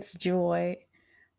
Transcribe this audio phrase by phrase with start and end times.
[0.00, 0.78] it's Joy.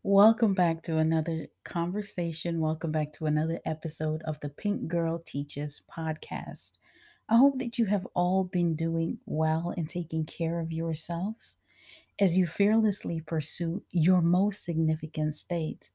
[0.04, 2.60] Welcome back to another conversation.
[2.60, 6.74] Welcome back to another episode of the Pink Girl Teaches podcast.
[7.28, 11.57] I hope that you have all been doing well and taking care of yourselves
[12.19, 15.89] as you fearlessly pursue your most significant state.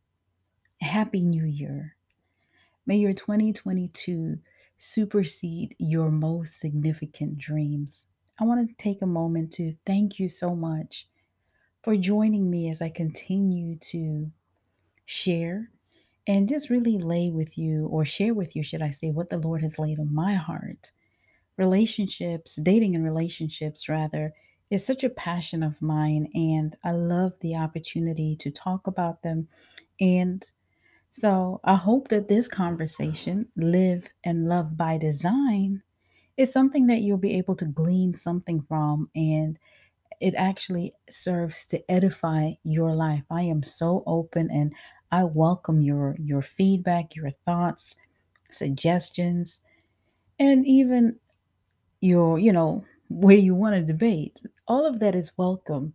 [0.80, 1.94] Happy New Year.
[2.84, 4.40] May your 2022
[4.76, 8.06] supersede your most significant dreams.
[8.40, 11.06] I want to take a moment to thank you so much
[11.86, 14.28] for joining me as I continue to
[15.04, 15.70] share
[16.26, 19.38] and just really lay with you, or share with you, should I say, what the
[19.38, 20.90] Lord has laid on my heart.
[21.56, 24.32] Relationships, dating and relationships, rather,
[24.68, 29.46] is such a passion of mine, and I love the opportunity to talk about them.
[30.00, 30.44] And
[31.12, 35.84] so I hope that this conversation, Live and Love by Design,
[36.36, 39.56] is something that you'll be able to glean something from and
[40.20, 43.24] it actually serves to edify your life.
[43.30, 44.74] I am so open and
[45.12, 47.96] I welcome your your feedback, your thoughts,
[48.50, 49.60] suggestions,
[50.38, 51.18] and even
[52.00, 54.42] your, you know, where you want to debate.
[54.68, 55.94] All of that is welcome.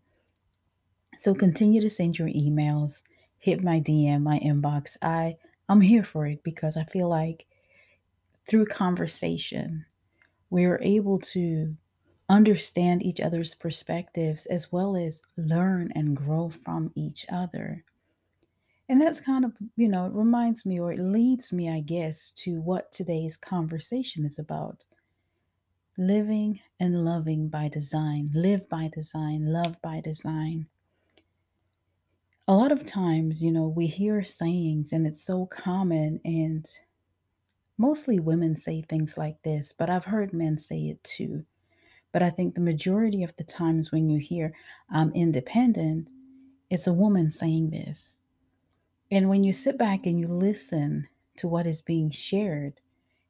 [1.17, 3.03] So continue to send your emails,
[3.37, 4.97] hit my DM, my inbox.
[5.01, 5.37] I
[5.69, 7.45] I'm here for it because I feel like
[8.47, 9.85] through conversation,
[10.49, 11.75] we're able to
[12.31, 17.83] understand each other's perspectives as well as learn and grow from each other.
[18.87, 22.31] And that's kind of, you know, it reminds me or it leads me, I guess,
[22.43, 24.85] to what today's conversation is about.
[25.97, 30.67] Living and loving by design, live by design, love by design.
[32.47, 36.65] A lot of times, you know, we hear sayings and it's so common, and
[37.77, 41.45] mostly women say things like this, but I've heard men say it too.
[42.11, 44.53] But I think the majority of the times when you hear
[44.89, 46.07] I'm independent,
[46.69, 48.17] it's a woman saying this.
[49.09, 52.79] And when you sit back and you listen to what is being shared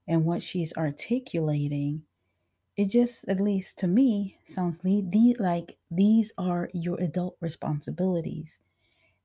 [0.08, 2.03] and what she's articulating,
[2.78, 8.59] it just, at least to me, sounds like these are your adult responsibilities.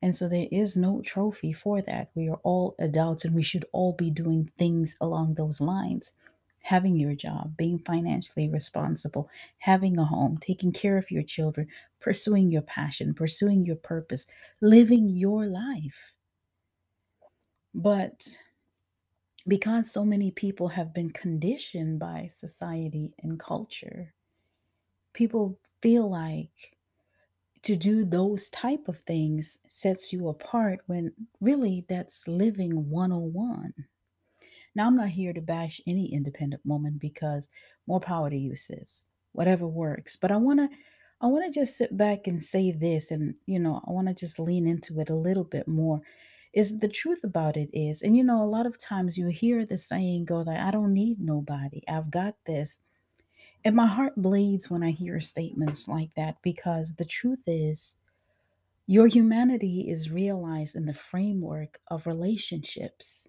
[0.03, 2.11] And so there is no trophy for that.
[2.15, 6.13] We are all adults and we should all be doing things along those lines
[6.67, 11.69] having your job, being financially responsible, having a home, taking care of your children,
[12.01, 14.27] pursuing your passion, pursuing your purpose,
[14.61, 16.13] living your life.
[17.73, 18.41] But
[19.47, 24.13] because so many people have been conditioned by society and culture,
[25.13, 26.77] people feel like
[27.63, 33.73] to do those type of things sets you apart when really that's living 101
[34.77, 37.49] now, I'm not here to bash any independent woman because
[37.87, 39.07] more power to you, sis.
[39.33, 40.17] Whatever works.
[40.17, 40.69] But I want to.
[41.19, 44.15] I want to just sit back and say this, and you know, I want to
[44.15, 46.03] just lean into it a little bit more.
[46.53, 49.65] Is the truth about it is, and you know, a lot of times you hear
[49.65, 52.81] the saying go that I don't need nobody, I've got this.
[53.65, 57.97] And my heart bleeds when I hear statements like that because the truth is,
[58.87, 63.27] your humanity is realized in the framework of relationships.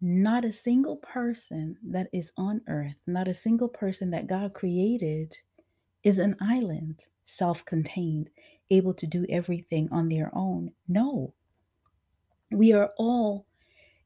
[0.00, 5.36] Not a single person that is on earth, not a single person that God created
[6.02, 8.30] is an island, self contained,
[8.70, 10.72] able to do everything on their own.
[10.88, 11.34] No.
[12.50, 13.46] We are all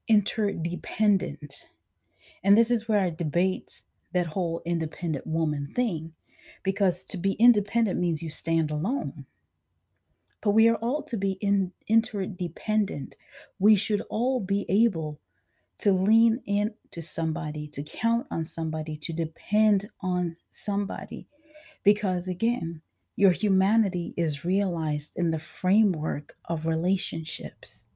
[0.09, 1.67] interdependent.
[2.43, 6.13] And this is where I debate that whole independent woman thing,
[6.63, 9.27] because to be independent means you stand alone.
[10.43, 13.17] But we are all to be in, interdependent.
[13.59, 15.21] We should all be able
[15.79, 21.29] to lean in to somebody, to count on somebody, to depend on somebody.
[21.83, 22.83] Because again,
[23.17, 27.87] your humanity is realized in the framework of relationships.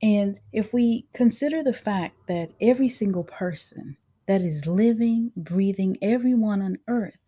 [0.00, 6.62] And if we consider the fact that every single person that is living, breathing, everyone
[6.62, 7.18] on earth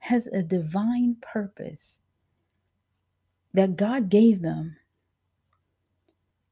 [0.00, 2.00] has a divine purpose
[3.52, 4.76] that God gave them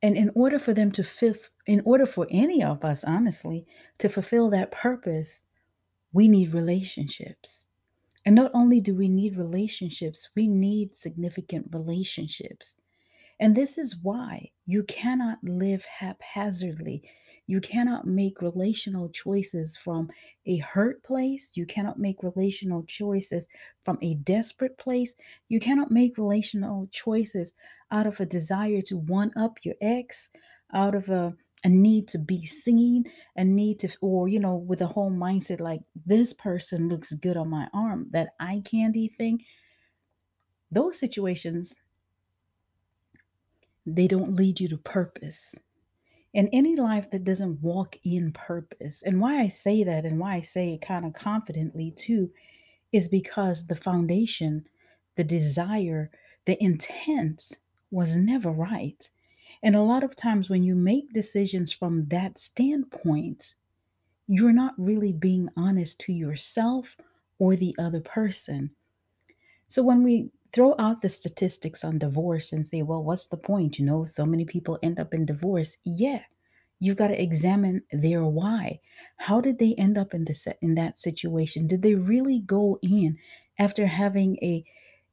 [0.02, 3.64] and in order for them to fit, in order for any of us, honestly,
[3.98, 5.42] to fulfill that purpose,
[6.12, 7.66] we need relationships.
[8.24, 12.78] And not only do we need relationships, we need significant relationships.
[13.40, 17.02] And this is why you cannot live haphazardly.
[17.46, 20.10] You cannot make relational choices from
[20.46, 21.52] a hurt place.
[21.54, 23.48] You cannot make relational choices
[23.84, 25.14] from a desperate place.
[25.48, 27.52] You cannot make relational choices
[27.90, 30.30] out of a desire to one up your ex,
[30.72, 31.34] out of a,
[31.64, 33.04] a need to be seen,
[33.36, 37.36] a need to, or, you know, with a whole mindset like this person looks good
[37.36, 39.44] on my arm, that eye candy thing.
[40.70, 41.76] those situations
[43.86, 45.54] they don't lead you to purpose.
[46.34, 50.36] And any life that doesn't walk in purpose, and why I say that and why
[50.36, 52.30] I say it kind of confidently too,
[52.90, 54.66] is because the foundation,
[55.14, 56.10] the desire,
[56.46, 57.58] the intent
[57.90, 59.10] was never right.
[59.62, 63.54] And a lot of times when you make decisions from that standpoint,
[64.26, 66.96] you're not really being honest to yourself
[67.38, 68.70] or the other person.
[69.68, 73.78] So when we throw out the statistics on divorce and say, well, what's the point?
[73.78, 75.78] You know, so many people end up in divorce.
[75.84, 76.22] Yeah,
[76.78, 78.80] you've got to examine their why.
[79.18, 81.66] How did they end up in this in that situation?
[81.66, 83.18] Did they really go in
[83.58, 84.64] after having a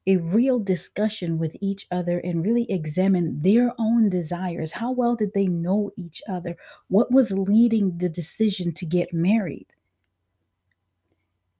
[0.07, 4.73] a real discussion with each other and really examine their own desires?
[4.73, 6.57] How well did they know each other?
[6.87, 9.75] What was leading the decision to get married?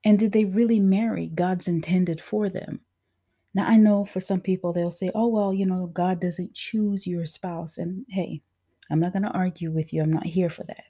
[0.03, 2.81] And did they really marry God's intended for them?
[3.53, 7.07] Now, I know for some people, they'll say, oh, well, you know, God doesn't choose
[7.07, 7.77] your spouse.
[7.77, 8.41] And hey,
[8.91, 10.03] I'm not going to argue with you.
[10.03, 10.83] I'm not here for that.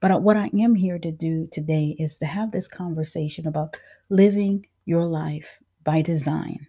[0.00, 3.76] But uh, what I am here to do today is to have this conversation about
[4.08, 6.66] living your life by design.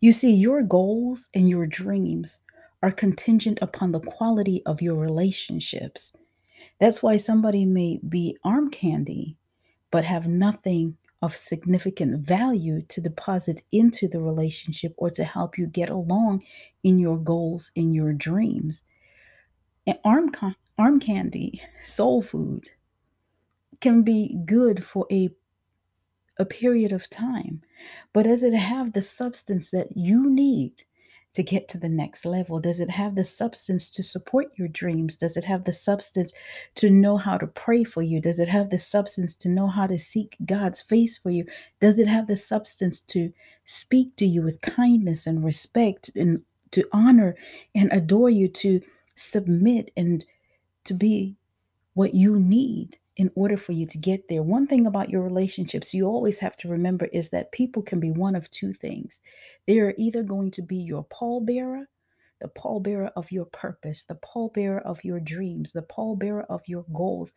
[0.00, 2.40] You see, your goals and your dreams
[2.82, 6.12] are contingent upon the quality of your relationships.
[6.78, 9.36] That's why somebody may be arm candy,
[9.90, 15.66] but have nothing of significant value to deposit into the relationship or to help you
[15.66, 16.42] get along
[16.82, 18.84] in your goals in your dreams.
[19.86, 20.30] And arm,
[20.78, 22.70] arm candy, soul food,
[23.80, 25.30] can be good for a
[26.38, 27.62] a period of time,
[28.12, 30.82] but does it have the substance that you need
[31.36, 32.58] to get to the next level?
[32.58, 35.18] Does it have the substance to support your dreams?
[35.18, 36.32] Does it have the substance
[36.76, 38.22] to know how to pray for you?
[38.22, 41.44] Does it have the substance to know how to seek God's face for you?
[41.78, 43.34] Does it have the substance to
[43.66, 46.40] speak to you with kindness and respect and
[46.70, 47.36] to honor
[47.74, 48.80] and adore you, to
[49.14, 50.24] submit and
[50.84, 51.36] to be
[51.92, 54.42] what you need in order for you to get there.
[54.42, 58.10] One thing about your relationships you always have to remember is that people can be
[58.10, 59.20] one of two things.
[59.66, 61.84] They are either going to be your pallbearer,
[62.40, 67.32] the pallbearer of your purpose, the pallbearer of your dreams, the pallbearer of your goals,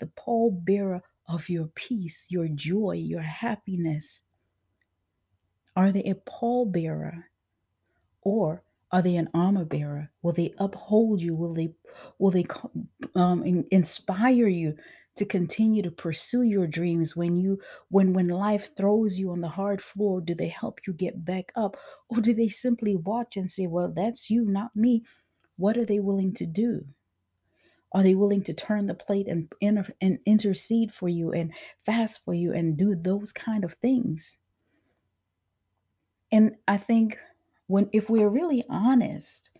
[0.00, 4.22] the pallbearer of your peace, your joy, your happiness.
[5.76, 7.22] Are they a pallbearer
[8.22, 10.10] or are they an armor bearer?
[10.22, 11.36] Will they uphold you?
[11.36, 11.72] Will they
[12.18, 12.44] will they
[13.14, 14.74] um, inspire you
[15.16, 19.48] to continue to pursue your dreams when you when when life throws you on the
[19.48, 21.76] hard floor do they help you get back up?
[22.08, 25.02] Or do they simply watch and say well that's you not me.
[25.56, 26.86] What are they willing to do?
[27.92, 29.52] Are they willing to turn the plate and,
[30.00, 31.52] and intercede for you and
[31.84, 34.36] fast for you and do those kind of things?
[36.32, 37.18] And i think
[37.66, 39.50] when if we're really honest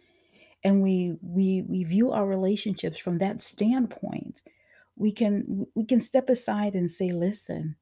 [0.65, 4.43] and we we we view our relationships from that standpoint
[5.01, 7.75] we can we can step aside and say listen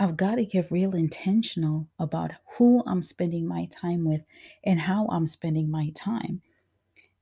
[0.00, 4.22] I've got to get real intentional about who I'm spending my time with
[4.64, 6.40] and how I'm spending my time.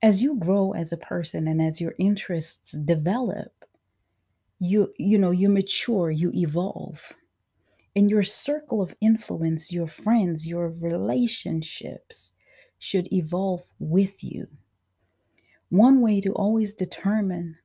[0.01, 3.53] As you grow as a person and as your interests develop,
[4.61, 7.17] you you know, you mature, you evolve.
[7.97, 12.33] And your circle of influence, your friends, your relationships
[12.79, 14.47] should evolve with you.
[15.71, 17.57] One way to always determine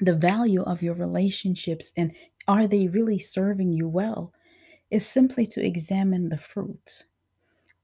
[0.00, 2.12] the value of your relationships and
[2.48, 4.32] are they really serving you well
[4.90, 7.06] is simply to examine the fruit.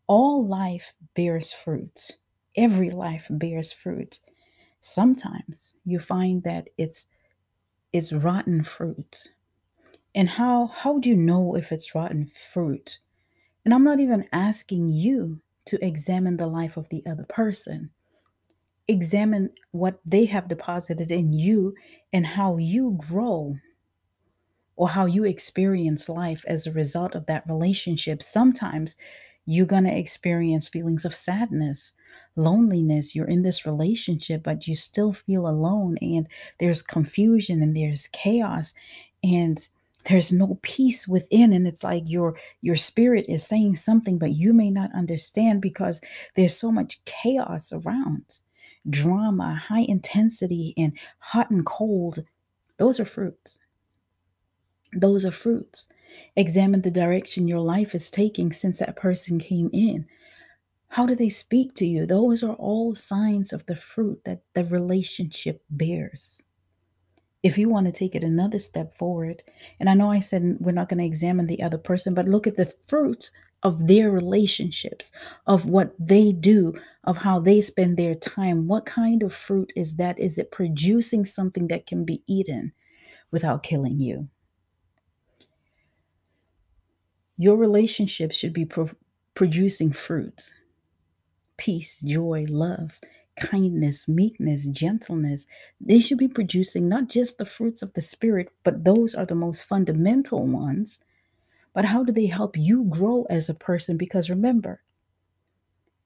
[0.07, 2.13] All life bears fruit.
[2.57, 4.21] Every life bears fruit.
[4.81, 7.07] Sometimes you find that it's
[7.93, 9.29] it's rotten fruit.
[10.15, 12.99] And how how do you know if it's rotten fruit?
[13.65, 17.91] And I'm not even asking you to examine the life of the other person
[18.88, 21.75] examine what they have deposited in you
[22.12, 23.57] and how you grow
[24.76, 28.23] or how you experience life as a result of that relationship.
[28.23, 28.97] Sometimes
[29.47, 31.95] you're going to experience feelings of sadness,
[32.37, 33.14] loneliness.
[33.14, 36.28] You're in this relationship, but you still feel alone, and
[36.59, 38.75] there's confusion and there's chaos,
[39.23, 39.66] and
[40.05, 44.52] there's no peace within and it's like your your spirit is saying something but you
[44.52, 46.00] may not understand because
[46.37, 48.40] there's so much chaos around
[48.90, 52.25] drama, high intensity, and hot and cold,
[52.78, 53.59] those are fruits.
[54.93, 55.88] Those are fruits.
[56.37, 60.07] Examine the direction your life is taking since that person came in.
[60.88, 62.07] How do they speak to you?
[62.07, 66.43] Those are all signs of the fruit that the relationship bears.
[67.43, 69.43] If you want to take it another step forward,
[69.78, 72.47] and I know I said we're not going to examine the other person, but look
[72.47, 73.31] at the fruit
[73.63, 75.11] of their relationships,
[75.47, 78.67] of what they do, of how they spend their time.
[78.69, 80.19] What kind of fruit is that?
[80.19, 82.73] Is it producing something that can be eaten
[83.31, 84.29] without killing you?
[87.39, 88.91] Your relationship should be pro-
[89.35, 90.55] producing fruits
[91.59, 93.01] peace, joy, love,
[93.39, 95.47] kindness, meekness, gentleness.
[95.81, 99.35] They should be producing not just the fruits of the Spirit, but those are the
[99.35, 101.01] most fundamental ones.
[101.76, 103.99] But how do they help you grow as a person?
[103.99, 104.80] Because remember,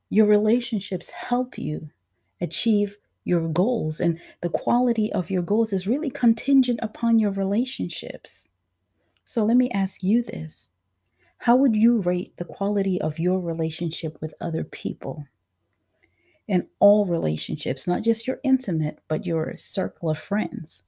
[0.08, 1.90] your relationships help you
[2.40, 8.48] achieve your goals, and the quality of your goals is really contingent upon your relationships.
[9.24, 10.70] So let me ask you this
[11.38, 15.26] How would you rate the quality of your relationship with other people?
[16.48, 20.82] in all relationships, not just your intimate, but your circle of friends,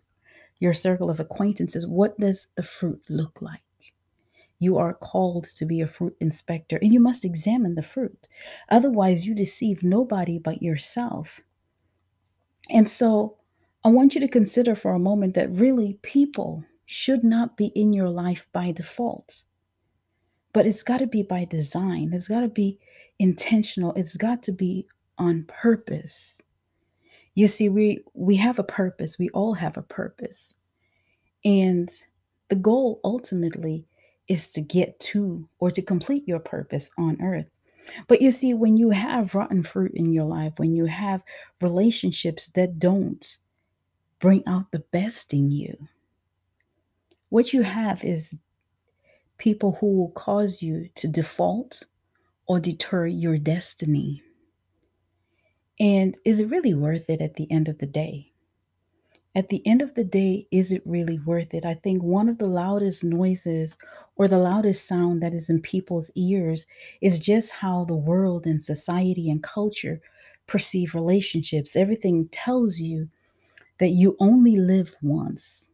[0.59, 1.87] your circle of acquaintances.
[1.87, 3.63] What does the fruit look like?
[4.63, 8.29] You are called to be a fruit inspector and you must examine the fruit.
[8.71, 11.41] Otherwise, you deceive nobody but yourself.
[12.71, 13.39] And so,
[13.85, 17.93] I want you to consider for a moment that really people should not be in
[17.93, 19.43] your life by default,
[20.53, 22.13] but it's got to be by design.
[22.13, 22.79] It's got to be
[23.19, 23.93] intentional.
[23.95, 24.87] It's got to be
[25.19, 26.41] on purpose.
[27.35, 29.19] You see, we we have a purpose.
[29.19, 30.55] We all have a purpose.
[31.45, 31.91] And
[32.49, 33.87] the goal ultimately
[34.29, 37.47] is to get to or to complete your purpose on earth.
[38.07, 41.23] But you see, when you have rotten fruit in your life, when you have
[41.61, 43.39] relationships that don't
[44.21, 45.89] bring out the best in you,
[47.29, 48.35] what you have is
[49.39, 51.85] people who will cause you to default
[52.47, 54.23] or deter your destiny.
[55.81, 58.32] And is it really worth it at the end of the day?
[59.35, 61.65] At the end of the day, is it really worth it?
[61.67, 63.77] I think one of the loudest noises
[64.17, 66.67] or the loudest sound that is in people's ears
[67.01, 70.01] is just how the world and society and culture
[70.47, 71.77] perceive relationships.
[71.77, 73.09] Everything tells you
[73.79, 75.71] that you only live once.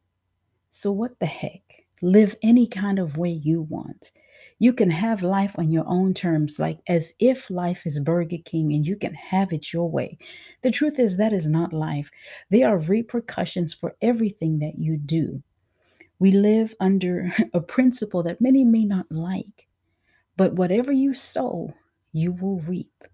[0.70, 1.84] So, what the heck?
[2.02, 4.12] Live any kind of way you want.
[4.60, 8.72] You can have life on your own terms, like as if life is Burger King
[8.72, 10.18] and you can have it your way.
[10.62, 12.10] The truth is, that is not life.
[12.50, 15.42] There are repercussions for everything that you do.
[16.18, 19.68] We live under a principle that many may not like,
[20.36, 21.74] but whatever you sow,
[22.12, 23.04] you will reap,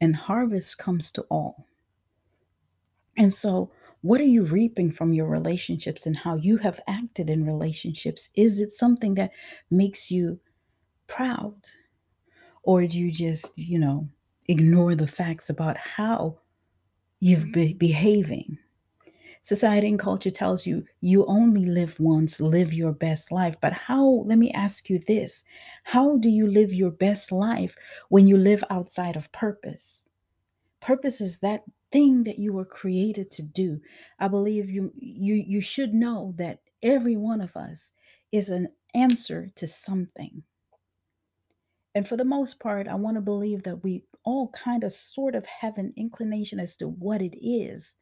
[0.00, 1.66] and harvest comes to all.
[3.16, 3.70] And so,
[4.02, 8.28] what are you reaping from your relationships and how you have acted in relationships?
[8.34, 9.32] Is it something that
[9.70, 10.38] makes you
[11.06, 11.56] proud?
[12.62, 14.08] Or do you just, you know,
[14.48, 16.38] ignore the facts about how
[17.20, 17.52] you've mm-hmm.
[17.52, 18.58] been behaving?
[19.42, 23.54] Society and culture tells you you only live once, live your best life.
[23.60, 25.44] But how, let me ask you this
[25.84, 27.76] how do you live your best life
[28.08, 30.02] when you live outside of purpose?
[30.80, 33.80] Purpose is that thing that you were created to do.
[34.18, 37.92] I believe you you you should know that every one of us
[38.32, 40.42] is an answer to something.
[41.96, 45.34] And for the most part, I want to believe that we all kind of sort
[45.34, 47.96] of have an inclination as to what it is.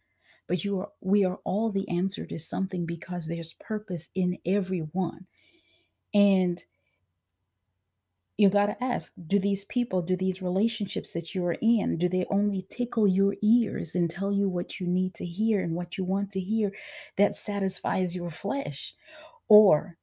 [0.48, 5.26] But you are we are all the answer to something because there's purpose in everyone.
[6.12, 6.60] And
[8.36, 12.26] you got to ask do these people do these relationships that you're in do they
[12.32, 16.02] only tickle your ears and tell you what you need to hear and what you
[16.02, 16.72] want to hear
[17.16, 18.92] that satisfies your flesh
[19.46, 19.96] or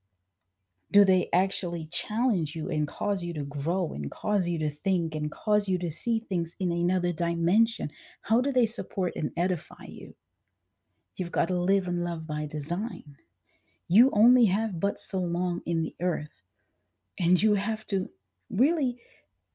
[0.92, 5.16] do they actually challenge you and cause you to grow and cause you to think
[5.16, 7.90] and cause you to see things in another dimension?
[8.22, 10.14] How do they support and edify you?
[11.16, 13.16] You've got to live and love by design.
[13.88, 16.42] You only have but so long in the earth,
[17.20, 18.10] and you have to
[18.50, 18.98] really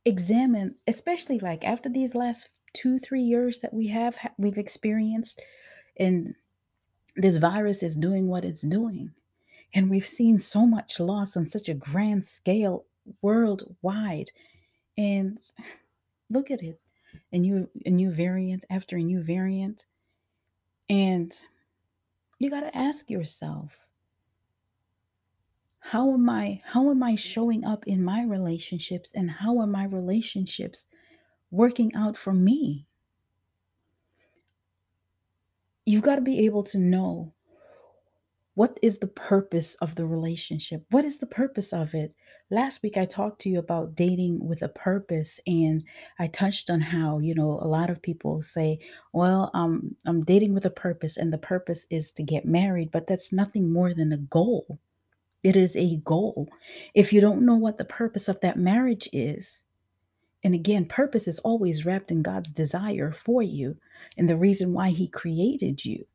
[0.04, 5.40] examine, especially like after these last two, three years that we have we've experienced,
[5.98, 6.34] and
[7.16, 9.10] this virus is doing what it's doing
[9.76, 12.86] and we've seen so much loss on such a grand scale
[13.20, 14.32] worldwide.
[14.96, 15.38] And
[16.30, 16.80] look at it.
[17.32, 19.86] A new a new variant after a new variant.
[20.88, 21.32] And
[22.38, 23.76] you got to ask yourself,
[25.78, 29.84] how am I how am I showing up in my relationships and how are my
[29.84, 30.86] relationships
[31.50, 32.86] working out for me?
[35.84, 37.34] You've got to be able to know
[38.56, 40.82] what is the purpose of the relationship?
[40.88, 42.14] What is the purpose of it?
[42.50, 45.84] Last week, I talked to you about dating with a purpose, and
[46.18, 48.78] I touched on how, you know, a lot of people say,
[49.12, 53.06] well, um, I'm dating with a purpose, and the purpose is to get married, but
[53.06, 54.78] that's nothing more than a goal.
[55.42, 56.48] It is a goal.
[56.94, 59.64] If you don't know what the purpose of that marriage is,
[60.42, 63.76] and again, purpose is always wrapped in God's desire for you
[64.16, 66.06] and the reason why He created you.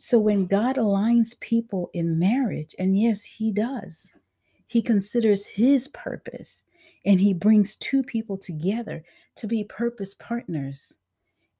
[0.00, 4.12] So when God aligns people in marriage, and yes, He does,
[4.66, 6.64] He considers His purpose
[7.04, 9.04] and He brings two people together
[9.36, 10.98] to be purpose partners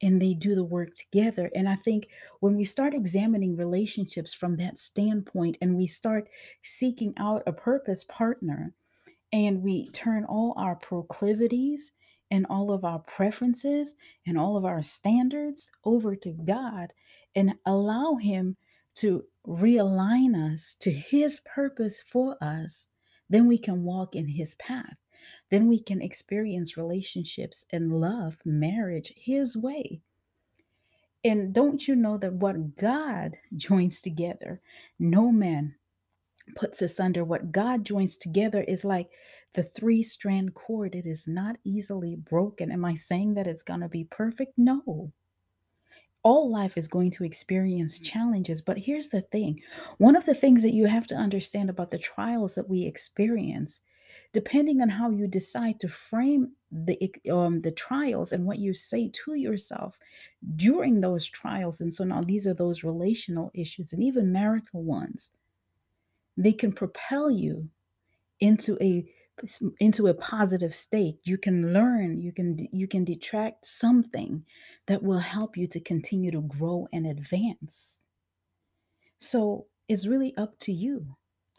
[0.02, 1.50] and they do the work together.
[1.54, 2.09] And I think
[2.40, 6.28] when we start examining relationships from that standpoint and we start
[6.62, 8.75] seeking out a purpose partner
[9.33, 11.92] and we turn all our proclivities
[12.30, 13.95] and all of our preferences
[14.26, 16.92] and all of our standards over to God
[17.37, 18.57] and allow Him
[18.97, 22.88] to realign us to His purpose for us,
[23.31, 24.97] then we can walk in His path.
[25.50, 30.00] Then we can experience relationships and love, marriage, His way.
[31.23, 34.61] And don't you know that what God joins together,
[34.99, 35.76] no man
[36.55, 37.25] puts asunder.
[37.25, 39.11] What God joins together is like
[39.55, 42.71] the three strand cord, it is not easily broken.
[42.71, 44.52] Am I saying that it's going to be perfect?
[44.57, 45.12] No.
[46.26, 49.62] All life is going to experience challenges, but here's the thing.
[49.99, 53.83] One of the things that you have to understand about the trials that we experience
[54.33, 56.99] depending on how you decide to frame the
[57.30, 59.99] um, the trials and what you say to yourself
[60.56, 65.30] during those trials and so now these are those relational issues and even marital ones
[66.37, 67.68] they can propel you
[68.40, 69.09] into a
[69.81, 74.43] into a positive state you can learn you can you can detract something
[74.87, 78.05] that will help you to continue to grow and advance.
[79.19, 81.17] So it's really up to you.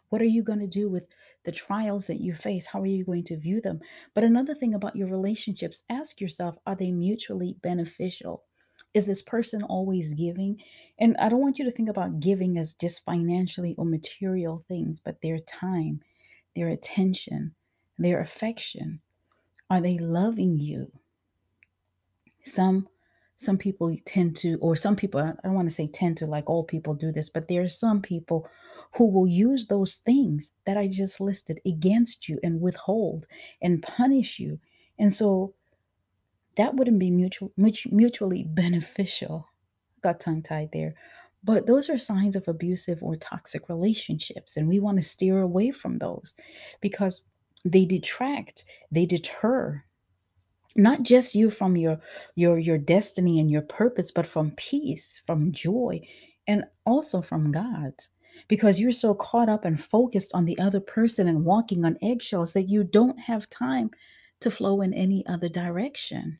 [0.10, 1.04] What are you going to do with
[1.43, 2.65] the trials that you face?
[2.65, 3.82] How are you going to view them?
[4.13, 8.43] But another thing about your relationships ask yourself are they mutually beneficial?
[8.93, 10.62] Is this person always giving?
[10.99, 14.99] And i don't want you to think about giving as just financially or material things
[15.04, 15.99] but their time
[16.56, 17.54] their attention
[17.97, 19.01] their affection?
[19.69, 20.91] Are they loving you?
[22.43, 22.88] Some
[23.39, 26.49] some people tend to or some people I don't want to say tend to like
[26.49, 28.49] all people do this, but there are some people
[28.95, 33.27] who will use those things that I just listed against you and withhold
[33.62, 34.60] and punish you.
[34.97, 35.53] And so
[36.55, 39.47] that wouldn't be mutual, mutually beneficial.
[40.01, 40.95] Got tongue tied there.
[41.43, 44.57] But those are signs of abusive or toxic relationships.
[44.57, 46.33] And we want to steer away from those
[46.81, 47.25] because
[47.65, 49.84] they detract, they deter
[50.78, 52.00] not just you from your
[52.36, 56.00] your your destiny and your purpose but from peace from joy
[56.48, 57.93] and also from god.
[58.48, 62.54] Because you're so caught up and focused on the other person and walking on eggshells
[62.54, 63.89] that you don't have time
[64.41, 66.38] to flow in any other direction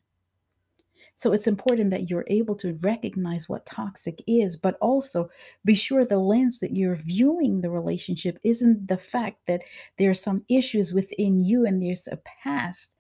[1.18, 5.32] so it's important that you're able to recognize what toxic is, but also
[5.66, 9.64] be sure the lens that you're viewing the relationship isn't the fact that
[9.98, 12.96] there are some issues within you and there's a past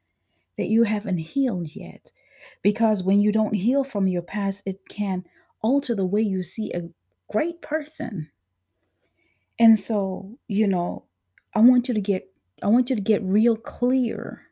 [0.57, 2.11] that you haven't healed yet.
[2.63, 5.23] Because when you don't heal from your past, it can
[5.61, 6.89] alter the way you see a
[7.31, 8.31] great person.
[9.59, 11.05] And so, you know,
[11.53, 12.31] I want you to get
[12.63, 14.46] I want you to get real clear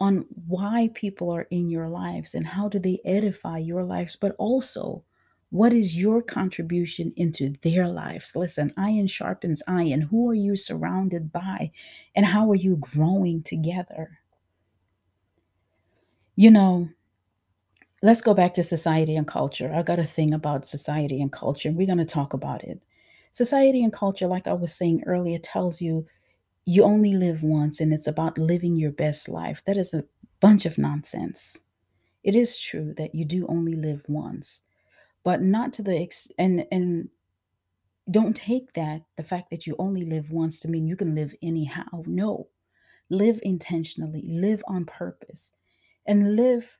[0.00, 4.34] on why people are in your lives and how do they edify your lives, but
[4.38, 5.02] also
[5.50, 8.36] what is your contribution into their lives?
[8.36, 10.02] Listen, iron sharpens iron.
[10.02, 11.70] Who are you surrounded by?
[12.14, 14.18] And how are you growing together?
[16.36, 16.90] You know,
[18.02, 19.72] let's go back to society and culture.
[19.72, 22.80] I got a thing about society and culture, and we're going to talk about it.
[23.32, 26.06] Society and culture, like I was saying earlier, tells you
[26.68, 29.62] you only live once and it's about living your best life.
[29.64, 30.04] That is a
[30.38, 31.56] bunch of nonsense.
[32.22, 34.64] It is true that you do only live once,
[35.24, 37.08] but not to the ex and and
[38.10, 41.34] don't take that the fact that you only live once to mean you can live
[41.42, 42.02] anyhow.
[42.06, 42.48] No.
[43.08, 45.52] Live intentionally, live on purpose,
[46.06, 46.77] and live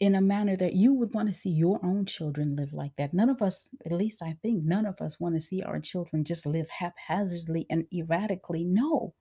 [0.00, 3.12] in a manner that you would want to see your own children live like that.
[3.12, 6.24] None of us, at least I think, none of us want to see our children
[6.24, 8.64] just live haphazardly and erratically.
[8.64, 9.14] No.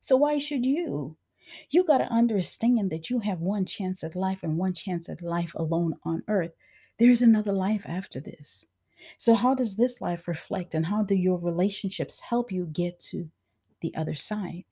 [0.00, 1.16] So why should you?
[1.70, 5.22] You got to understand that you have one chance at life and one chance at
[5.22, 6.52] life alone on earth.
[6.98, 8.66] There's another life after this.
[9.18, 13.30] So, how does this life reflect and how do your relationships help you get to
[13.80, 14.64] the other side?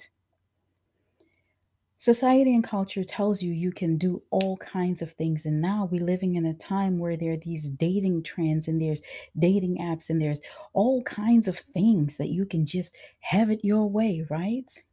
[2.05, 5.47] Society and culture tells you you can do all kinds of things.
[5.47, 9.01] And now we're living in a time where there are these dating trends and there's
[9.39, 10.43] dating apps and there's
[10.75, 14.85] all kinds of things that you can just have it your way, right?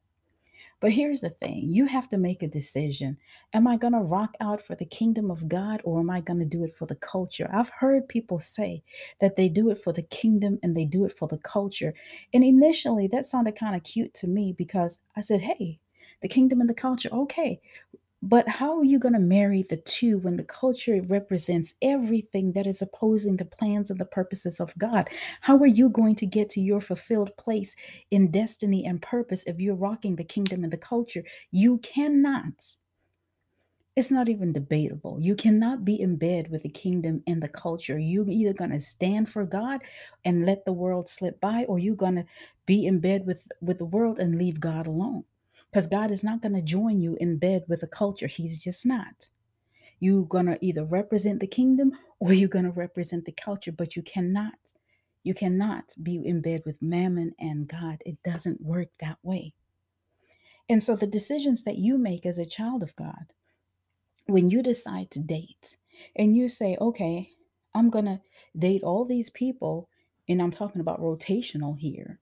[0.79, 3.17] But here's the thing you have to make a decision.
[3.51, 6.39] Am I going to rock out for the kingdom of God or am I going
[6.39, 7.49] to do it for the culture?
[7.51, 8.83] I've heard people say
[9.19, 11.93] that they do it for the kingdom and they do it for the culture.
[12.33, 15.80] And initially, that sounded kind of cute to me because I said, hey,
[16.21, 17.59] the kingdom and the culture, okay.
[18.23, 22.67] But how are you going to marry the two when the culture represents everything that
[22.67, 25.09] is opposing the plans and the purposes of God?
[25.41, 27.75] How are you going to get to your fulfilled place
[28.11, 31.23] in destiny and purpose if you're rocking the kingdom and the culture?
[31.49, 32.75] You cannot.
[33.95, 35.19] It's not even debatable.
[35.19, 37.97] You cannot be in bed with the kingdom and the culture.
[37.97, 39.81] You're either going to stand for God
[40.23, 42.25] and let the world slip by, or you're going to
[42.67, 45.23] be in bed with, with the world and leave God alone
[45.71, 48.27] because God is not going to join you in bed with a culture.
[48.27, 49.29] He's just not.
[49.99, 53.95] You're going to either represent the kingdom or you're going to represent the culture, but
[53.95, 54.73] you cannot.
[55.23, 57.99] You cannot be in bed with mammon and God.
[58.05, 59.53] It doesn't work that way.
[60.69, 63.33] And so the decisions that you make as a child of God,
[64.27, 65.77] when you decide to date
[66.15, 67.29] and you say, okay,
[67.73, 68.21] I'm going to
[68.57, 69.89] date all these people,
[70.27, 72.19] and I'm talking about rotational here,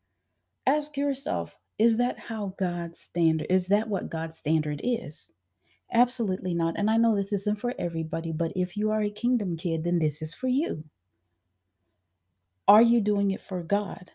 [0.65, 5.31] ask yourself, is that how God's standard is that what God's standard is?
[5.91, 6.77] Absolutely not.
[6.77, 9.97] And I know this isn't for everybody, but if you are a kingdom kid, then
[9.97, 10.83] this is for you.
[12.67, 14.11] Are you doing it for God?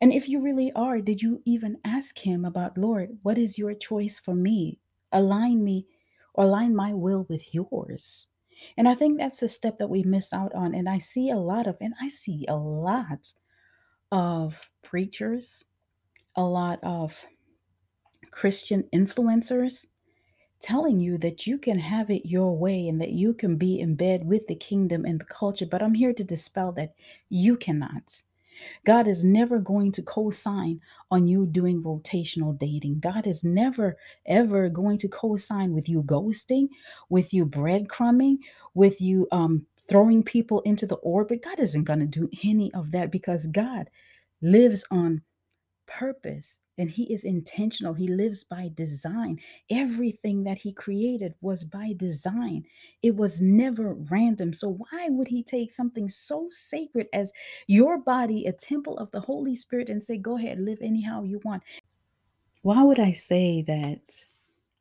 [0.00, 3.74] And if you really are, did you even ask him about, Lord, what is your
[3.74, 4.78] choice for me?
[5.12, 5.86] Align me
[6.34, 8.28] or align my will with yours.
[8.76, 10.74] And I think that's the step that we miss out on.
[10.74, 13.32] And I see a lot of, and I see a lot
[14.12, 15.64] of preachers,
[16.40, 17.26] a lot of
[18.30, 19.84] Christian influencers
[20.58, 23.94] telling you that you can have it your way and that you can be in
[23.94, 25.66] bed with the kingdom and the culture.
[25.66, 26.94] But I'm here to dispel that
[27.28, 28.22] you cannot.
[28.86, 33.00] God is never going to co sign on you doing rotational dating.
[33.00, 36.68] God is never, ever going to co sign with you ghosting,
[37.10, 38.38] with you breadcrumbing,
[38.74, 41.42] with you um, throwing people into the orbit.
[41.44, 43.90] God isn't going to do any of that because God
[44.42, 45.22] lives on
[45.90, 47.92] purpose and he is intentional.
[47.92, 49.38] He lives by design.
[49.70, 52.64] Everything that he created was by design,
[53.02, 54.54] it was never random.
[54.54, 57.32] So, why would he take something so sacred as
[57.66, 61.40] your body, a temple of the Holy Spirit, and say, Go ahead, live anyhow you
[61.44, 61.62] want?
[62.62, 64.08] Why would I say that?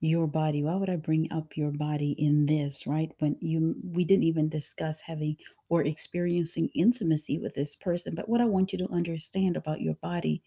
[0.01, 4.05] your body why would i bring up your body in this right when you we
[4.05, 5.35] didn't even discuss having
[5.67, 9.95] or experiencing intimacy with this person but what i want you to understand about your
[9.95, 10.41] body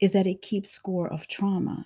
[0.00, 1.84] is that it keeps score of trauma.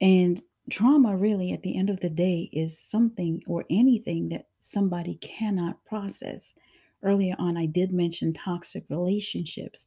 [0.00, 5.16] And trauma, really, at the end of the day, is something or anything that somebody
[5.16, 6.54] cannot process.
[7.02, 9.86] Earlier on, I did mention toxic relationships.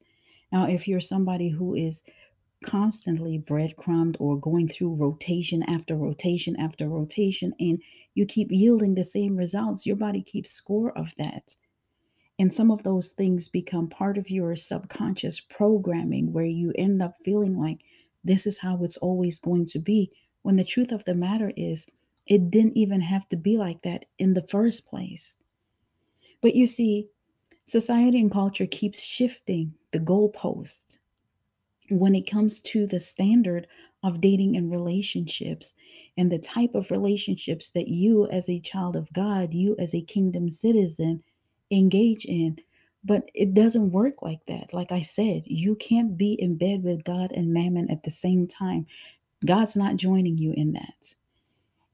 [0.52, 2.04] Now, if you're somebody who is
[2.64, 7.82] constantly breadcrumbed or going through rotation after rotation after rotation, and
[8.16, 11.56] you keep yielding the same results, your body keeps score of that.
[12.44, 17.14] And some of those things become part of your subconscious programming where you end up
[17.24, 17.86] feeling like
[18.26, 20.12] this is how it's always going to be.
[20.42, 21.88] When the truth of the matter is,
[22.28, 25.38] it didn't even have to be like that in the first place.
[26.42, 27.08] But you see,
[27.64, 30.98] society and culture keeps shifting the goalposts
[31.92, 33.68] when it comes to the standard
[34.04, 35.76] of dating and relationships
[36.18, 40.02] and the type of relationships that you, as a child of God, you, as a
[40.02, 41.24] kingdom citizen,
[41.78, 42.60] engage in.
[43.04, 44.74] But it doesn't work like that.
[44.74, 48.48] Like I said, you can't be in bed with God and mammon at the same
[48.48, 48.86] time.
[49.46, 51.16] God's not joining you in that.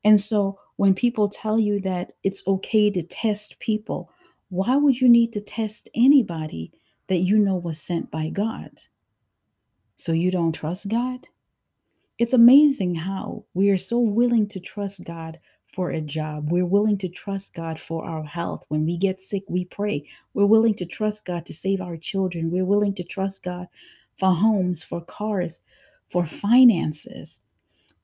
[0.04, 4.12] And so when people tell you that it's okay to test people,
[4.50, 6.72] why would you need to test anybody
[7.08, 8.72] that you know was sent by God?
[9.96, 11.28] So you don't trust God?
[12.20, 15.40] It's amazing how we are so willing to trust God
[15.74, 16.52] for a job.
[16.52, 18.66] We're willing to trust God for our health.
[18.70, 20.04] When we get sick, we pray.
[20.34, 22.52] We're willing to trust God to save our children.
[22.52, 23.68] We're willing to trust God
[24.20, 25.62] for homes, for cars,
[26.10, 27.40] for finances,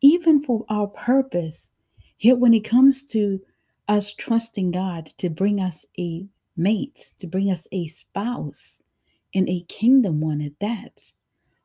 [0.01, 1.71] even for our purpose.
[2.19, 3.41] Yet when it comes to
[3.87, 6.25] us trusting God to bring us a
[6.57, 8.81] mate, to bring us a spouse,
[9.33, 11.11] and a kingdom one at that,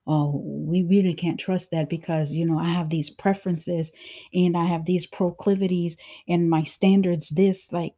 [0.06, 3.92] oh, we really can't trust that because, you know, I have these preferences
[4.32, 5.96] and I have these proclivities
[6.28, 7.94] and my standards, this, like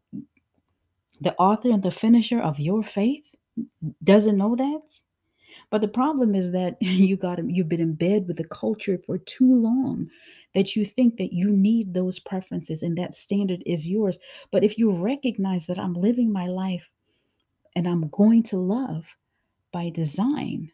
[1.21, 3.35] the author and the finisher of your faith
[4.03, 5.01] doesn't know that.
[5.71, 9.19] But the problem is that you got you've been in bed with the culture for
[9.19, 10.09] too long
[10.55, 14.19] that you think that you need those preferences and that standard is yours.
[14.51, 16.91] But if you recognize that I'm living my life
[17.75, 19.17] and I'm going to love
[19.73, 20.71] by design,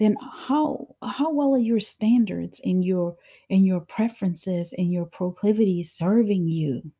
[0.00, 3.16] then how how well are your standards and your
[3.50, 6.90] and your preferences and your proclivities serving you?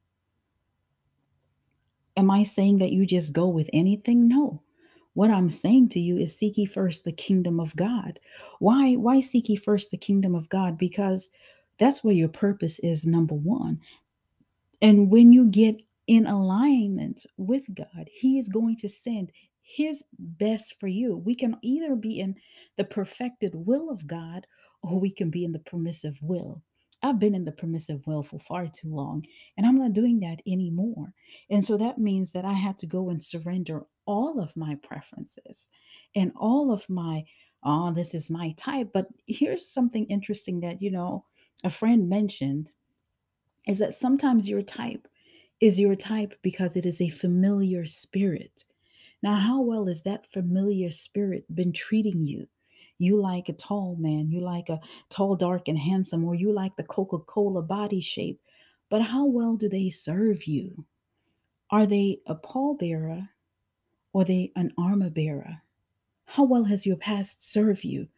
[2.17, 4.29] Am I saying that you just go with anything?
[4.29, 4.63] No.
[5.15, 8.21] What I'm saying to you is seek ye first the kingdom of God.
[8.59, 10.77] Why why seek ye first the kingdom of God?
[10.77, 11.31] Because
[11.79, 13.81] that's where your purpose is number 1.
[14.83, 19.33] And when you get in alignment with God, He is going to send
[19.63, 21.17] His best for you.
[21.17, 22.37] We can either be in
[22.77, 24.47] the perfected will of God
[24.83, 26.63] or we can be in the permissive will.
[27.03, 29.25] I've been in the permissive will for far too long,
[29.57, 31.15] and I'm not doing that anymore.
[31.49, 35.69] And so that means that I had to go and surrender all of my preferences
[36.15, 37.25] and all of my,
[37.63, 38.91] oh, this is my type.
[38.93, 41.25] But here's something interesting that, you know,
[41.65, 42.73] a friend mentioned
[43.67, 45.07] is that sometimes your type
[45.61, 48.65] is your type because it is a familiar spirit.
[49.23, 52.49] Now, how well has that familiar spirit been treating you?
[52.99, 56.77] You like a tall man, you like a tall, dark, and handsome, or you like
[56.77, 58.41] the Coca Cola body shape.
[58.89, 60.85] But how well do they serve you?
[61.71, 63.29] Are they a pallbearer
[64.13, 65.63] or they an armor bearer?
[66.27, 68.09] How well has your past served you?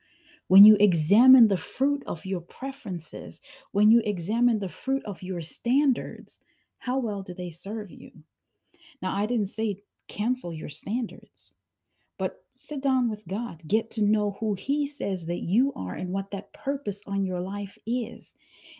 [0.48, 3.40] When you examine the fruit of your preferences,
[3.72, 6.40] when you examine the fruit of your standards,
[6.78, 8.10] how well do they serve you?
[9.00, 11.54] Now, I didn't say cancel your standards,
[12.18, 16.10] but sit down with God, get to know who He says that you are and
[16.10, 18.34] what that purpose on your life is,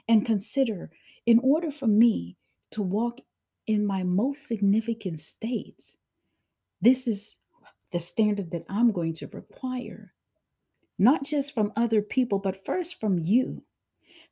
[0.08, 0.90] and consider
[1.26, 2.36] in order for me
[2.72, 3.20] to walk
[3.66, 5.96] in my most significant states,
[6.80, 7.36] this is
[7.92, 10.12] the standard that I'm going to require
[10.98, 13.62] not just from other people, but first from you,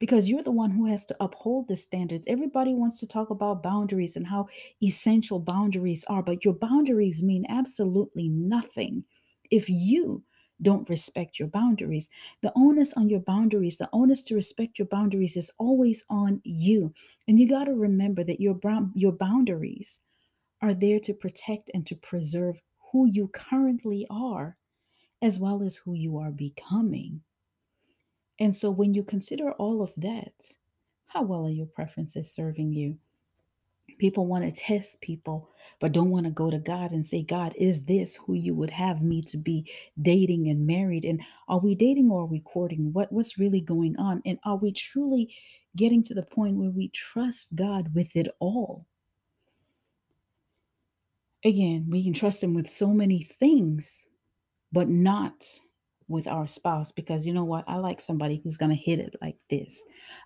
[0.01, 2.27] because you're the one who has to uphold the standards.
[2.27, 4.49] Everybody wants to talk about boundaries and how
[4.83, 9.05] essential boundaries are, but your boundaries mean absolutely nothing
[9.51, 10.25] if you
[10.63, 12.11] don't respect your boundaries.
[12.43, 16.93] The onus on your boundaries, the onus to respect your boundaries is always on you.
[17.29, 18.59] And you got to remember that your
[18.97, 20.01] your boundaries
[20.63, 24.59] are there to protect and to preserve who you currently are
[25.23, 27.23] as well as who you are becoming.
[28.40, 30.55] And so when you consider all of that,
[31.07, 32.96] how well are your preferences serving you?
[33.98, 35.50] People want to test people,
[35.81, 38.70] but don't want to go to God and say, God, is this who you would
[38.70, 41.05] have me to be dating and married?
[41.05, 42.92] And are we dating or are we courting?
[42.92, 44.22] What, what's really going on?
[44.24, 45.35] And are we truly
[45.76, 48.87] getting to the point where we trust God with it all?
[51.44, 54.07] Again, we can trust Him with so many things,
[54.72, 55.44] but not
[56.11, 57.64] with our spouse because you know what?
[57.68, 59.83] I like somebody who's going to hit it like this.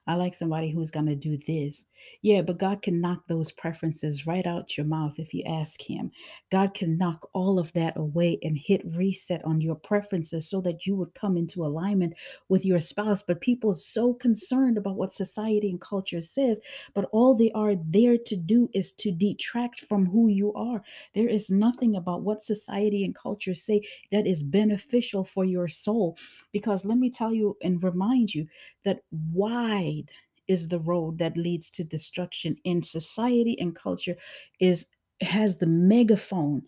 [0.07, 1.87] I like somebody who's going to do this.
[2.23, 6.11] Yeah, but God can knock those preferences right out your mouth if you ask Him.
[6.51, 10.87] God can knock all of that away and hit reset on your preferences so that
[10.87, 12.14] you would come into alignment
[12.49, 13.23] with your spouse.
[13.23, 16.61] But people are so concerned about what society and culture says,
[16.94, 20.83] but all they are there to do is to detract from who you are.
[21.14, 26.17] There is nothing about what society and culture say that is beneficial for your soul.
[26.53, 28.47] Because let me tell you and remind you
[28.85, 30.11] that wide
[30.47, 34.17] is the road that leads to destruction in society and culture
[34.61, 34.87] is
[35.21, 36.63] has the megaphone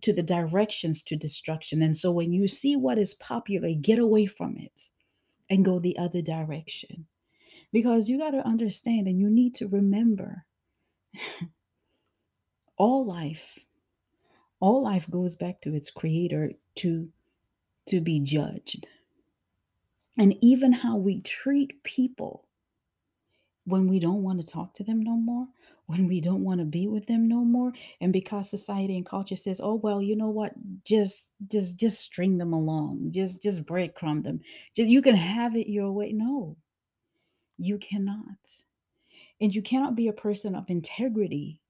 [0.00, 1.82] to the directions to destruction.
[1.82, 4.88] And so when you see what is popular, get away from it
[5.50, 7.06] and go the other direction.
[7.72, 10.44] Because you got to understand and you need to remember
[12.76, 13.58] all life
[14.64, 17.06] all life goes back to its creator to
[17.86, 18.86] to be judged.
[20.16, 22.46] And even how we treat people
[23.66, 25.46] when we don't want to talk to them no more,
[25.86, 29.36] when we don't want to be with them no more, and because society and culture
[29.36, 30.52] says, "Oh well, you know what?
[30.84, 33.10] Just just just string them along.
[33.10, 34.40] Just just breadcrumb them.
[34.76, 36.56] Just you can have it your way." No.
[37.58, 38.64] You cannot.
[39.40, 41.60] And you cannot be a person of integrity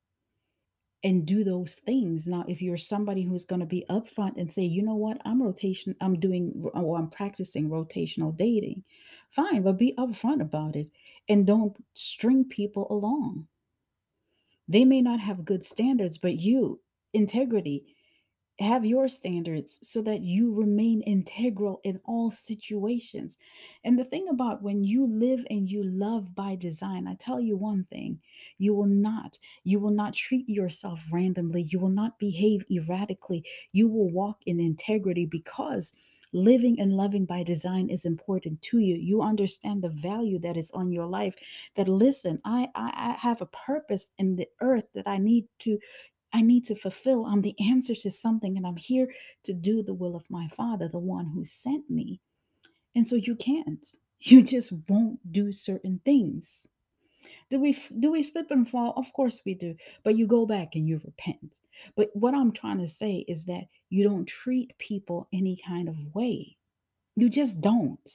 [1.05, 2.27] and do those things.
[2.29, 5.43] Now, if you're somebody who's going to be upfront and say, you know what, I'm
[5.43, 8.85] rotation, I'm doing uh, or I'm practicing rotational dating,
[9.31, 10.91] fine, but be upfront about it
[11.29, 13.49] and don't string people along.
[14.69, 16.81] They may not have good standards, but you,
[17.13, 17.97] integrity,
[18.61, 23.37] have your standards so that you remain integral in all situations.
[23.83, 27.57] And the thing about when you live and you love by design, I tell you
[27.57, 28.21] one thing,
[28.59, 33.45] you will not you will not treat yourself randomly, you will not behave erratically.
[33.73, 35.93] You will walk in integrity because
[36.33, 40.69] living and loving by design is important to you you understand the value that is
[40.73, 41.33] on your life
[41.77, 45.79] that listen I, I i have a purpose in the earth that i need to
[46.35, 47.25] I need to fulfill.
[47.25, 49.09] I'm the answer to something, and I'm here
[49.45, 52.21] to do the will of my Father, the one who sent me.
[52.97, 53.87] And so you can't.
[54.27, 56.67] You just won't do certain things.
[57.51, 58.95] Do we do we slip and fall?
[58.97, 59.75] Of course we do.
[60.03, 61.59] But you go back and you repent.
[61.95, 66.15] But what I'm trying to say is that you don't treat people any kind of
[66.15, 66.57] way.
[67.17, 68.09] You just don't.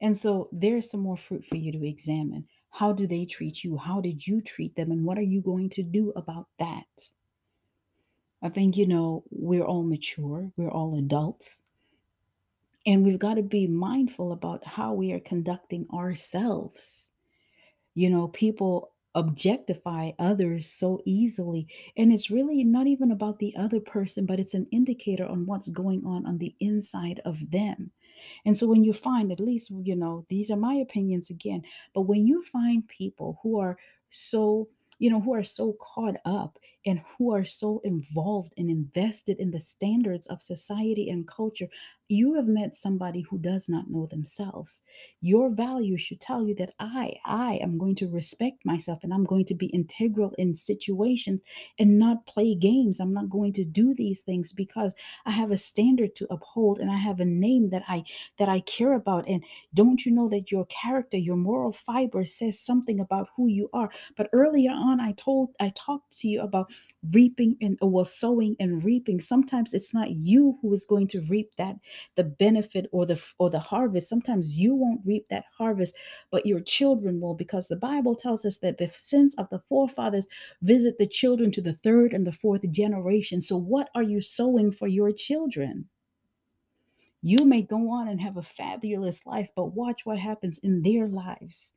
[0.00, 2.46] And so there's some more fruit for you to examine.
[2.70, 3.76] How do they treat you?
[3.76, 4.90] How did you treat them?
[4.90, 7.10] And what are you going to do about that?
[8.42, 11.62] I think, you know, we're all mature, we're all adults.
[12.86, 17.10] And we've got to be mindful about how we are conducting ourselves.
[17.94, 21.66] You know, people objectify others so easily.
[21.96, 25.68] And it's really not even about the other person, but it's an indicator on what's
[25.68, 27.90] going on on the inside of them.
[28.44, 31.62] And so when you find, at least, you know, these are my opinions again,
[31.94, 33.76] but when you find people who are
[34.10, 34.68] so
[35.00, 39.50] you know, who are so caught up and who are so involved and invested in
[39.50, 41.68] the standards of society and culture,
[42.08, 44.82] you have met somebody who does not know themselves.
[45.20, 49.24] Your value should tell you that I, I am going to respect myself and I'm
[49.24, 51.40] going to be integral in situations
[51.78, 52.98] and not play games.
[52.98, 56.90] I'm not going to do these things because I have a standard to uphold and
[56.90, 58.02] I have a name that I
[58.38, 59.28] that I care about.
[59.28, 63.70] And don't you know that your character, your moral fiber says something about who you
[63.72, 63.90] are?
[64.16, 66.69] But earlier on, I told I talked to you about
[67.12, 69.20] reaping and well sowing and reaping.
[69.20, 71.76] Sometimes it's not you who is going to reap that
[72.16, 74.08] the benefit or the or the harvest.
[74.08, 75.94] Sometimes you won't reap that harvest,
[76.30, 80.28] but your children will because the Bible tells us that the sins of the forefathers
[80.62, 83.40] visit the children to the third and the fourth generation.
[83.40, 85.88] So what are you sowing for your children?
[87.22, 91.06] You may go on and have a fabulous life, but watch what happens in their
[91.06, 91.74] lives.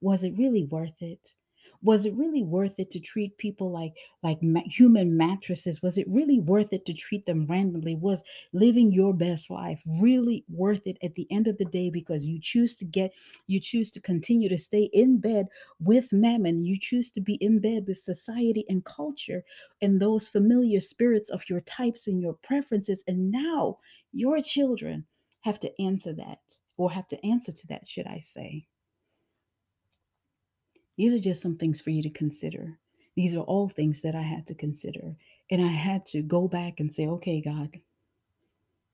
[0.00, 1.34] Was it really worth it?
[1.82, 5.82] Was it really worth it to treat people like like ma- human mattresses?
[5.82, 7.94] Was it really worth it to treat them randomly?
[7.96, 12.26] Was living your best life really worth it at the end of the day because
[12.26, 13.12] you choose to get
[13.46, 15.46] you choose to continue to stay in bed
[15.80, 19.44] with mammon you choose to be in bed with society and culture
[19.80, 23.78] and those familiar spirits of your types and your preferences and now
[24.12, 25.06] your children
[25.40, 28.66] have to answer that or have to answer to that should i say
[30.96, 32.78] these are just some things for you to consider.
[33.14, 35.16] These are all things that I had to consider.
[35.50, 37.78] And I had to go back and say, okay, God,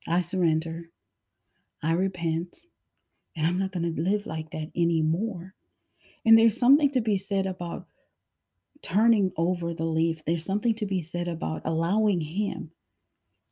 [0.06, 0.90] I surrender.
[1.82, 2.66] I repent.
[3.36, 5.54] And I'm not going to live like that anymore.
[6.24, 7.86] And there's something to be said about
[8.82, 10.24] turning over the leaf.
[10.24, 12.70] There's something to be said about allowing Him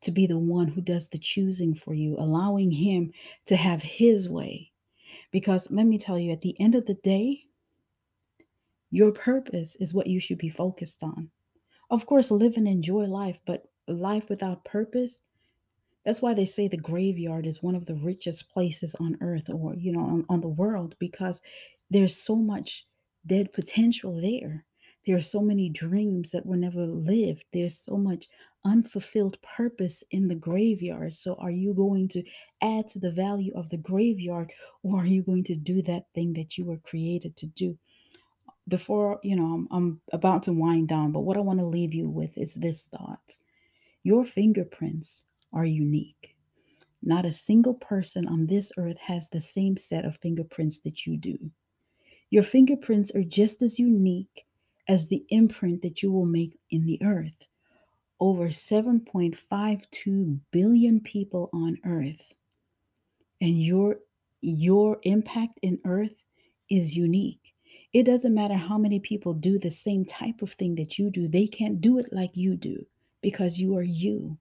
[0.02, 3.12] to be the one who does the choosing for you, allowing Him
[3.46, 4.72] to have His way.
[5.30, 7.46] Because let me tell you, at the end of the day,
[8.90, 11.31] your purpose is what you should be focused on.
[11.90, 15.20] Of course, live and enjoy life, but life without purpose,
[16.05, 19.75] that's why they say the graveyard is one of the richest places on earth or,
[19.75, 21.42] you know, on, on the world because
[21.90, 22.87] there's so much
[23.27, 24.64] dead potential there.
[25.05, 27.44] There are so many dreams that were never lived.
[27.53, 28.29] There's so much
[28.64, 31.14] unfulfilled purpose in the graveyard.
[31.14, 32.25] So, are you going to
[32.61, 36.33] add to the value of the graveyard or are you going to do that thing
[36.35, 37.79] that you were created to do?
[38.68, 41.94] Before you know I'm, I'm about to wind down but what i want to leave
[41.94, 43.38] you with is this thought.
[44.02, 46.37] Your fingerprints are unique.
[47.02, 51.16] Not a single person on this earth has the same set of fingerprints that you
[51.16, 51.38] do.
[52.31, 54.46] Your fingerprints are just as unique
[54.88, 57.46] as the imprint that you will make in the earth.
[58.20, 62.33] Over 7.52 billion people on earth.
[63.40, 63.96] And your
[64.40, 66.14] your impact in earth
[66.70, 67.55] is unique
[67.92, 71.29] it doesn't matter how many people do the same type of thing that you do,
[71.29, 72.85] they can't do it like you do
[73.22, 74.37] because you are you.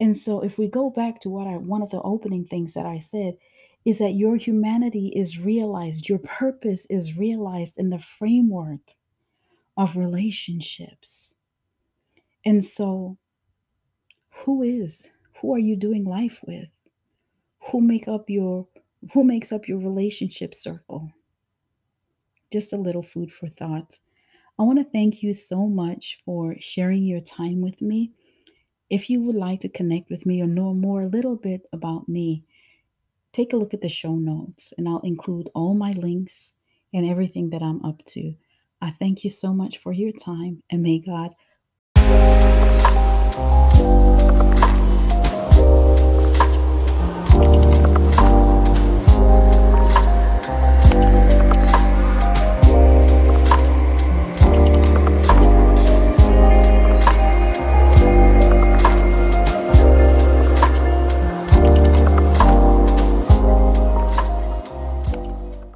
[0.00, 2.86] And so if we go back to what I one of the opening things that
[2.86, 3.36] I said
[3.84, 8.80] is that your humanity is realized, your purpose is realized in the framework
[9.76, 11.34] of relationships.
[12.44, 13.16] And so
[14.30, 16.68] who is who are you doing life with?
[17.70, 18.66] Who make up your
[19.12, 21.12] who makes up your relationship circle?
[22.52, 23.98] just a little food for thought.
[24.58, 28.10] I want to thank you so much for sharing your time with me.
[28.90, 32.08] If you would like to connect with me or know more a little bit about
[32.08, 32.44] me,
[33.32, 36.54] take a look at the show notes and I'll include all my links
[36.94, 38.34] and everything that I'm up to.
[38.80, 41.34] I thank you so much for your time and may God.